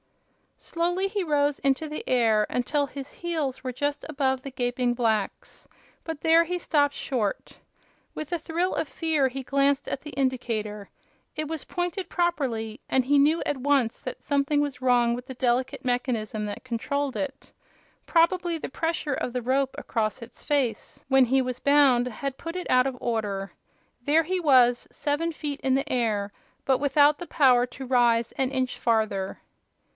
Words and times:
Slowly 0.57 1.07
he 1.07 1.23
rose 1.23 1.59
into 1.59 1.87
the 1.87 2.03
air, 2.07 2.45
until 2.49 2.85
his 2.87 3.13
heels 3.13 3.63
were 3.63 3.71
just 3.73 4.03
above 4.09 4.41
the 4.41 4.49
gaping 4.51 4.93
blacks; 4.93 5.67
but 6.03 6.21
there 6.21 6.43
he 6.43 6.57
stopped 6.57 6.93
short. 6.95 7.57
With 8.15 8.31
a 8.31 8.39
thrill 8.39 8.73
of 8.75 8.87
fear 8.87 9.27
he 9.27 9.43
glanced 9.43 9.87
at 9.87 10.01
the 10.01 10.11
indicator. 10.11 10.89
It 11.35 11.47
was 11.47 11.65
pointed 11.65 12.09
properly, 12.09 12.79
and 12.89 13.05
he 13.05 13.19
knew 13.19 13.43
at 13.43 13.57
once 13.57 14.01
that 14.01 14.23
something 14.23 14.59
was 14.61 14.81
wrong 14.81 15.13
with 15.13 15.25
the 15.27 15.33
delicate 15.35 15.83
mechanism 15.85 16.45
that 16.45 16.63
controlled 16.63 17.15
it. 17.15 17.51
Probably 18.05 18.57
the 18.57 18.69
pressure 18.69 19.13
of 19.15 19.33
the 19.33 19.41
rope 19.41 19.75
across 19.77 20.21
its 20.21 20.41
face, 20.43 21.03
when 21.09 21.25
he 21.25 21.41
was 21.43 21.59
bound, 21.59 22.07
had 22.07 22.37
put 22.37 22.55
it 22.55 22.69
out 22.71 22.87
of 22.87 22.97
order. 22.99 23.51
There 24.05 24.23
he 24.23 24.39
was, 24.39 24.87
seven 24.91 25.31
feet 25.31 25.59
in 25.61 25.73
the 25.75 25.91
air, 25.91 26.31
but 26.65 26.79
without 26.79 27.19
the 27.19 27.27
power 27.27 27.65
to 27.67 27.85
rise 27.85 28.31
an 28.33 28.49
inch 28.51 28.77
farther. 28.79 29.39